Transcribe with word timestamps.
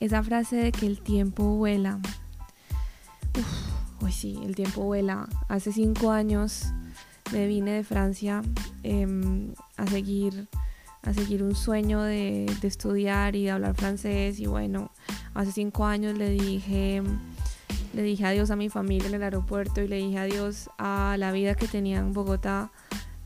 esa 0.00 0.22
frase 0.22 0.56
de 0.56 0.72
que 0.72 0.86
el 0.86 1.00
tiempo 1.00 1.56
vuela. 1.56 2.00
Uy, 4.00 4.12
sí, 4.12 4.38
el 4.44 4.54
tiempo 4.54 4.82
vuela. 4.82 5.28
Hace 5.48 5.72
cinco 5.72 6.10
años 6.10 6.66
me 7.32 7.46
vine 7.46 7.72
de 7.72 7.84
Francia 7.84 8.42
em, 8.82 9.52
a 9.76 9.86
seguir 9.86 10.48
a 11.02 11.14
seguir 11.14 11.44
un 11.44 11.54
sueño 11.54 12.02
de, 12.02 12.52
de, 12.60 12.68
estudiar 12.68 13.36
y 13.36 13.44
de 13.44 13.52
hablar 13.52 13.76
francés 13.76 14.40
y 14.40 14.46
bueno 14.46 14.90
hace 15.34 15.52
cinco 15.52 15.84
años 15.84 16.18
le 16.18 16.30
dije 16.30 17.00
le 17.94 18.02
dije 18.02 18.26
adiós 18.26 18.50
a 18.50 18.56
mi 18.56 18.68
familia 18.68 19.08
en 19.08 19.14
el 19.14 19.22
aeropuerto 19.22 19.80
y 19.80 19.88
le 19.88 19.96
dije 19.96 20.18
adiós 20.18 20.68
a 20.78 21.14
la 21.18 21.30
vida 21.30 21.54
que 21.54 21.68
tenía 21.68 21.98
en 21.98 22.12
Bogotá 22.12 22.72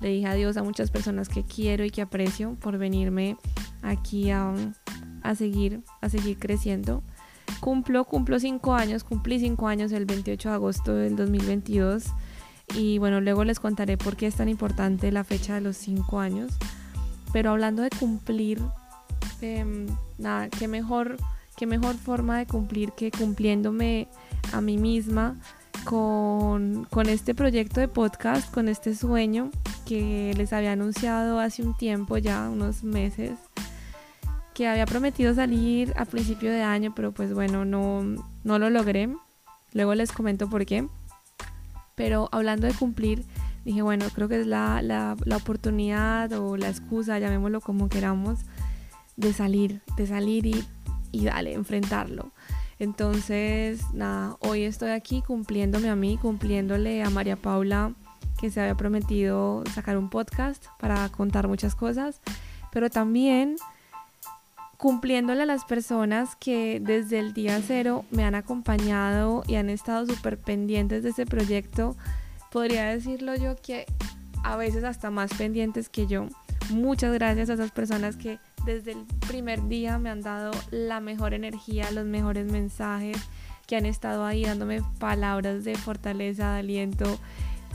le 0.01 0.09
dije 0.09 0.27
adiós 0.27 0.59
a 0.59 0.63
muchas 0.63 0.91
personas 0.91 1.31
que 1.31 1.43
quiero 1.43 1.85
y 1.85 1.91
que 1.91 2.03
aprecio 2.03 2.55
por 2.61 2.77
venirme 2.77 3.39
aquí 3.83 4.31
a, 4.31 4.53
a 5.23 5.35
seguir, 5.35 5.83
a 6.01 6.09
seguir 6.09 6.39
creciendo. 6.39 7.03
Cumplo, 7.61 8.05
cumplo 8.05 8.39
cinco 8.39 8.75
años, 8.75 9.05
cumplí 9.05 9.41
cinco 9.41 9.69
años 9.69 9.93
el 9.93 10.07
28 10.07 10.49
de 10.49 10.55
agosto 10.55 10.95
del 10.95 11.17
2022 11.17 12.05
y 12.75 12.99
bueno, 12.99 13.21
luego 13.21 13.45
les 13.45 13.59
contaré 13.59 13.97
por 13.97 14.17
qué 14.17 14.27
es 14.27 14.37
tan 14.37 14.49
importante 14.49 15.11
la 15.11 15.25
fecha 15.25 15.55
de 15.55 15.61
los 15.61 15.77
cinco 15.77 16.21
años. 16.21 16.53
Pero 17.33 17.51
hablando 17.51 17.83
de 17.83 17.91
cumplir, 17.91 18.61
em, 19.41 19.87
nada, 20.19 20.49
qué 20.49 20.69
mejor, 20.69 21.17
qué 21.57 21.67
mejor 21.67 21.97
forma 21.97 22.39
de 22.39 22.47
cumplir 22.47 22.93
que 22.93 23.11
cumpliéndome 23.11 24.09
a 24.53 24.61
mí 24.61 24.77
misma 24.79 25.37
con, 25.85 26.87
con 26.91 27.09
este 27.09 27.35
proyecto 27.35 27.81
de 27.81 27.89
podcast, 27.89 28.53
con 28.53 28.69
este 28.69 28.95
sueño 28.95 29.51
que 29.87 30.35
les 30.37 30.53
había 30.53 30.73
anunciado 30.73 31.41
hace 31.41 31.63
un 31.63 31.77
tiempo 31.77 32.19
ya, 32.19 32.49
unos 32.49 32.85
meses, 32.85 33.33
que 34.61 34.69
había 34.69 34.85
prometido 34.85 35.35
salir 35.35 35.95
a 35.97 36.05
principio 36.05 36.53
de 36.53 36.61
año, 36.61 36.93
pero 36.95 37.13
pues 37.13 37.33
bueno, 37.33 37.65
no, 37.65 38.03
no 38.45 38.59
lo 38.59 38.69
logré. 38.69 39.09
Luego 39.73 39.95
les 39.95 40.13
comento 40.13 40.51
por 40.51 40.67
qué. 40.67 40.87
Pero 41.95 42.29
hablando 42.31 42.67
de 42.67 42.75
cumplir, 42.75 43.25
dije, 43.65 43.81
bueno, 43.81 44.05
creo 44.15 44.29
que 44.29 44.39
es 44.39 44.47
la, 44.47 44.83
la, 44.83 45.17
la 45.25 45.37
oportunidad 45.39 46.31
o 46.33 46.59
la 46.59 46.69
excusa, 46.69 47.19
llamémoslo 47.19 47.63
como 47.63 47.89
queramos, 47.89 48.41
de 49.17 49.33
salir, 49.33 49.81
de 49.97 50.07
salir 50.07 50.45
y, 50.45 50.63
y 51.11 51.25
dale, 51.25 51.55
enfrentarlo. 51.55 52.31
Entonces, 52.79 53.81
nada, 53.95 54.37
hoy 54.41 54.65
estoy 54.65 54.91
aquí 54.91 55.23
cumpliéndome 55.23 55.89
a 55.89 55.97
mí, 55.97 56.19
cumpliéndole 56.21 57.03
a 57.03 57.09
María 57.09 57.37
Paula 57.37 57.95
que 58.39 58.51
se 58.51 58.61
había 58.61 58.75
prometido 58.75 59.65
sacar 59.73 59.97
un 59.97 60.11
podcast 60.11 60.67
para 60.79 61.09
contar 61.09 61.49
muchas 61.49 61.75
cosas, 61.75 62.21
pero 62.71 62.91
también 62.91 63.57
cumpliéndole 64.81 65.43
a 65.43 65.47
las 65.47 65.67
personas 65.67 66.37
que 66.37 66.81
desde 66.81 67.19
el 67.19 67.35
día 67.35 67.61
cero 67.65 68.07
me 68.11 68.25
han 68.25 68.35
acompañado 68.35 69.43
y 69.47 69.57
han 69.57 69.69
estado 69.69 70.07
súper 70.07 70.39
pendientes 70.39 71.03
de 71.03 71.11
ese 71.11 71.27
proyecto. 71.27 71.97
Podría 72.51 72.87
decirlo 72.87 73.35
yo 73.37 73.57
que 73.57 73.85
a 74.43 74.57
veces 74.57 74.85
hasta 74.85 75.11
más 75.11 75.35
pendientes 75.35 75.91
que 75.91 76.07
yo. 76.07 76.29
Muchas 76.71 77.13
gracias 77.13 77.51
a 77.51 77.55
esas 77.55 77.73
personas 77.73 78.17
que 78.17 78.39
desde 78.65 78.93
el 78.93 79.05
primer 79.29 79.69
día 79.69 79.99
me 79.99 80.09
han 80.09 80.23
dado 80.23 80.51
la 80.71 81.01
mejor 81.01 81.35
energía, 81.35 81.91
los 81.91 82.07
mejores 82.07 82.51
mensajes, 82.51 83.19
que 83.67 83.77
han 83.77 83.85
estado 83.85 84.25
ahí 84.25 84.45
dándome 84.45 84.81
palabras 84.99 85.63
de 85.63 85.75
fortaleza, 85.75 86.55
de 86.55 86.61
aliento, 86.61 87.19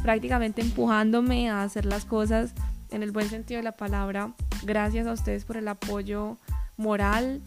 prácticamente 0.02 0.64
empujándome 0.64 1.52
a 1.52 1.62
hacer 1.62 1.86
las 1.86 2.03
cosas 2.03 2.56
en 2.90 3.03
el 3.03 3.12
buen 3.12 3.30
sentido 3.30 3.59
de 3.59 3.64
la 3.64 3.73
palabra. 3.73 4.34
Gracias 4.64 5.06
a 5.06 5.14
ustedes 5.14 5.45
por 5.45 5.58
el 5.58 5.67
apoyo 5.67 6.40
moral, 6.78 7.42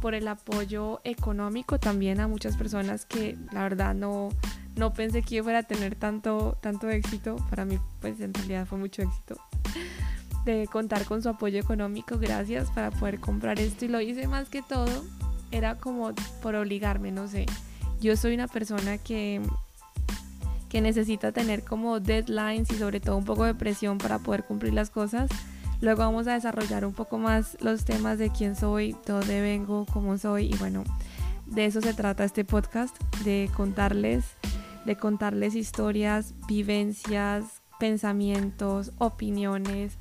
por 0.00 0.14
el 0.14 0.28
apoyo 0.28 1.00
económico 1.04 1.78
también 1.78 2.20
a 2.20 2.28
muchas 2.28 2.56
personas 2.56 3.06
que 3.06 3.38
la 3.52 3.62
verdad 3.62 3.94
no, 3.94 4.28
no 4.76 4.92
pensé 4.92 5.22
que 5.22 5.42
fuera 5.42 5.60
a 5.60 5.62
tener 5.62 5.94
tanto, 5.94 6.58
tanto 6.60 6.90
éxito. 6.90 7.36
Para 7.48 7.64
mí 7.64 7.78
pues 8.00 8.20
en 8.20 8.34
realidad 8.34 8.66
fue 8.66 8.78
mucho 8.78 9.02
éxito 9.02 9.36
de 10.44 10.68
contar 10.70 11.04
con 11.04 11.22
su 11.22 11.30
apoyo 11.30 11.58
económico. 11.58 12.18
Gracias 12.18 12.70
para 12.70 12.90
poder 12.90 13.18
comprar 13.18 13.58
esto 13.58 13.86
y 13.86 13.88
lo 13.88 14.00
hice 14.00 14.28
más 14.28 14.48
que 14.48 14.62
todo. 14.62 15.04
Era 15.50 15.78
como 15.78 16.12
por 16.42 16.54
obligarme, 16.54 17.10
no 17.10 17.28
sé. 17.28 17.46
Yo 18.00 18.16
soy 18.16 18.34
una 18.34 18.48
persona 18.48 18.98
que 18.98 19.40
que 20.68 20.80
necesita 20.80 21.30
tener 21.30 21.62
como 21.62 22.00
deadlines 22.00 22.68
y 22.72 22.74
sobre 22.74 22.98
todo 22.98 23.16
un 23.16 23.24
poco 23.24 23.44
de 23.44 23.54
presión 23.54 23.96
para 23.96 24.18
poder 24.18 24.42
cumplir 24.42 24.74
las 24.74 24.90
cosas. 24.90 25.30
Luego 25.80 26.00
vamos 26.00 26.26
a 26.26 26.34
desarrollar 26.34 26.84
un 26.84 26.94
poco 26.94 27.18
más 27.18 27.56
los 27.60 27.84
temas 27.84 28.18
de 28.18 28.30
quién 28.30 28.56
soy, 28.56 28.92
de 29.06 29.12
dónde 29.12 29.40
vengo, 29.40 29.86
cómo 29.92 30.16
soy 30.18 30.46
y 30.46 30.56
bueno, 30.56 30.84
de 31.46 31.66
eso 31.66 31.80
se 31.80 31.94
trata 31.94 32.24
este 32.24 32.44
podcast, 32.44 32.96
de 33.24 33.50
contarles, 33.54 34.24
de 34.84 34.96
contarles 34.96 35.54
historias, 35.54 36.34
vivencias, 36.48 37.62
pensamientos, 37.78 38.92
opiniones, 38.98 39.98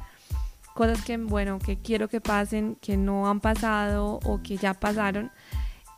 cosas 0.73 1.03
que 1.03 1.17
bueno, 1.17 1.59
que 1.59 1.77
quiero 1.77 2.07
que 2.07 2.21
pasen, 2.21 2.75
que 2.81 2.97
no 2.97 3.27
han 3.27 3.39
pasado 3.39 4.19
o 4.25 4.41
que 4.41 4.57
ya 4.57 4.73
pasaron. 4.73 5.31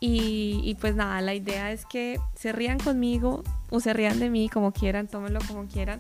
Y, 0.08 0.78
pues 0.82 0.96
nada, 0.96 1.20
la 1.22 1.34
idea 1.34 1.72
es 1.72 1.86
que 1.88 2.20
se 2.36 2.52
rían 2.52 2.78
conmigo 2.78 3.44
o 3.72 3.80
se 3.80 3.92
rían 3.92 4.20
de 4.20 4.30
mí, 4.30 4.50
como 4.50 4.72
quieran, 4.72 5.08
tómenlo 5.08 5.40
como 5.48 5.66
quieran, 5.66 6.00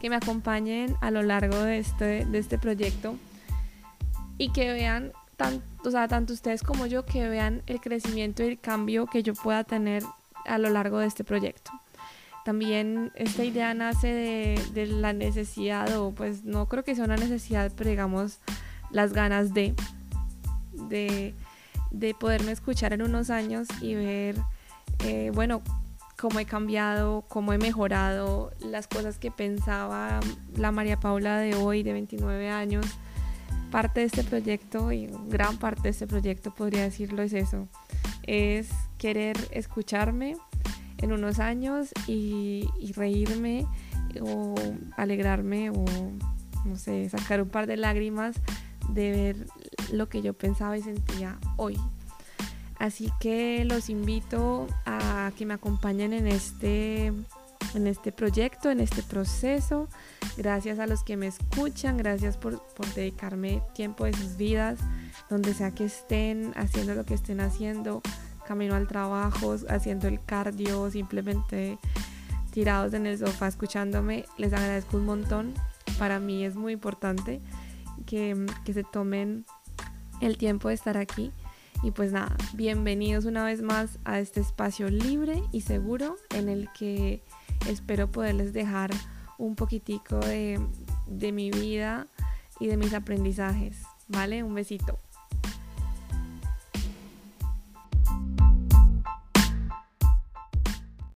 que 0.00 0.10
me 0.10 0.16
acompañen 0.16 0.96
a 1.00 1.10
lo 1.10 1.22
largo 1.22 1.58
de 1.58 1.78
este, 1.78 2.24
de 2.24 2.38
este 2.38 2.58
proyecto 2.58 3.16
y 4.38 4.52
que 4.52 4.72
vean, 4.72 5.12
tanto, 5.36 5.64
o 5.88 5.90
sea, 5.90 6.08
tanto 6.08 6.32
ustedes 6.32 6.62
como 6.62 6.86
yo, 6.86 7.04
que 7.04 7.28
vean 7.28 7.62
el 7.66 7.80
crecimiento 7.80 8.42
y 8.42 8.48
el 8.48 8.58
cambio 8.58 9.06
que 9.06 9.22
yo 9.22 9.34
pueda 9.34 9.64
tener 9.64 10.02
a 10.44 10.58
lo 10.58 10.70
largo 10.70 10.98
de 10.98 11.06
este 11.06 11.24
proyecto. 11.24 11.70
También 12.44 13.10
esta 13.16 13.44
idea 13.44 13.74
nace 13.74 14.08
de, 14.08 14.62
de 14.72 14.86
la 14.86 15.12
necesidad, 15.12 15.98
o 15.98 16.12
pues 16.12 16.44
no 16.44 16.66
creo 16.66 16.84
que 16.84 16.94
sea 16.94 17.04
una 17.04 17.16
necesidad, 17.16 17.72
pero 17.76 17.90
digamos 17.90 18.38
las 18.90 19.12
ganas 19.12 19.52
de, 19.52 19.74
de 20.88 21.34
de 21.90 22.14
poderme 22.14 22.52
escuchar 22.52 22.92
en 22.92 23.02
unos 23.02 23.30
años 23.30 23.68
y 23.80 23.94
ver, 23.94 24.36
eh, 25.04 25.30
bueno, 25.34 25.62
cómo 26.18 26.40
he 26.40 26.46
cambiado, 26.46 27.24
cómo 27.28 27.52
he 27.52 27.58
mejorado, 27.58 28.52
las 28.60 28.88
cosas 28.88 29.18
que 29.18 29.30
pensaba 29.30 30.20
la 30.56 30.72
María 30.72 30.98
Paula 30.98 31.38
de 31.38 31.54
hoy, 31.54 31.82
de 31.82 31.92
29 31.92 32.48
años. 32.48 32.86
Parte 33.70 34.00
de 34.00 34.06
este 34.06 34.24
proyecto 34.24 34.92
y 34.92 35.10
gran 35.28 35.58
parte 35.58 35.82
de 35.82 35.88
este 35.90 36.06
proyecto, 36.06 36.54
podría 36.54 36.82
decirlo, 36.82 37.22
es 37.22 37.32
eso. 37.32 37.68
Es 38.22 38.70
querer 38.98 39.36
escucharme 39.50 40.36
en 40.98 41.12
unos 41.12 41.38
años 41.38 41.90
y, 42.06 42.68
reírme 42.94 43.66
o 44.22 44.54
alegrarme 44.96 45.70
o, 45.70 45.84
no 46.64 46.76
sé, 46.76 47.08
sacar 47.10 47.42
un 47.42 47.48
par 47.48 47.66
de 47.66 47.76
lágrimas 47.76 48.36
de 48.88 49.10
ver 49.10 49.46
lo 49.92 50.08
que 50.08 50.22
yo 50.22 50.32
pensaba 50.32 50.78
y 50.78 50.82
sentía 50.82 51.38
hoy. 51.56 51.76
Así 52.78 53.10
que 53.20 53.64
los 53.64 53.88
invito 53.88 54.66
a 54.84 55.32
que 55.36 55.46
me 55.46 55.54
acompañen 55.54 56.12
en 56.12 56.26
este, 56.26 57.06
en 57.06 57.86
este 57.86 58.12
proyecto, 58.12 58.70
en 58.70 58.80
este 58.80 59.02
proceso. 59.02 59.88
Gracias 60.36 60.78
a 60.78 60.86
los 60.86 61.02
que 61.02 61.16
me 61.16 61.26
escuchan, 61.26 61.96
gracias 61.96 62.36
por, 62.36 62.62
por 62.74 62.86
dedicarme 62.94 63.62
tiempo 63.74 64.04
de 64.04 64.12
sus 64.12 64.36
vidas, 64.36 64.78
donde 65.30 65.54
sea 65.54 65.70
que 65.70 65.86
estén 65.86 66.52
haciendo 66.56 66.94
lo 66.94 67.04
que 67.04 67.14
estén 67.14 67.40
haciendo, 67.40 68.02
camino 68.46 68.74
al 68.74 68.86
trabajo, 68.86 69.56
haciendo 69.70 70.08
el 70.08 70.22
cardio, 70.22 70.90
simplemente 70.90 71.78
tirados 72.50 72.92
en 72.92 73.06
el 73.06 73.18
sofá 73.18 73.48
escuchándome. 73.48 74.26
Les 74.36 74.52
agradezco 74.52 74.98
un 74.98 75.06
montón. 75.06 75.54
Para 75.98 76.20
mí 76.20 76.44
es 76.44 76.56
muy 76.56 76.74
importante 76.74 77.40
que, 78.04 78.46
que 78.64 78.74
se 78.74 78.84
tomen 78.84 79.46
el 80.20 80.36
tiempo 80.36 80.68
de 80.68 80.74
estar 80.74 80.98
aquí. 80.98 81.32
Y 81.82 81.90
pues 81.90 82.12
nada, 82.12 82.36
bienvenidos 82.54 83.26
una 83.26 83.44
vez 83.44 83.62
más 83.62 83.98
a 84.04 84.18
este 84.18 84.40
espacio 84.40 84.88
libre 84.88 85.42
y 85.52 85.60
seguro 85.60 86.16
en 86.34 86.48
el 86.48 86.68
que 86.72 87.22
espero 87.68 88.10
poderles 88.10 88.52
dejar 88.52 88.90
un 89.38 89.54
poquitico 89.54 90.18
de, 90.18 90.60
de 91.06 91.32
mi 91.32 91.50
vida 91.50 92.08
y 92.58 92.66
de 92.66 92.76
mis 92.76 92.94
aprendizajes. 92.94 93.82
¿Vale? 94.08 94.42
Un 94.42 94.54
besito. 94.54 94.98